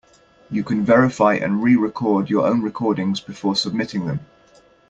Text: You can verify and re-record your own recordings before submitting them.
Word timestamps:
You 0.49 0.63
can 0.63 0.83
verify 0.83 1.35
and 1.35 1.61
re-record 1.61 2.27
your 2.27 2.47
own 2.47 2.63
recordings 2.63 3.19
before 3.21 3.55
submitting 3.55 4.07
them. 4.07 4.21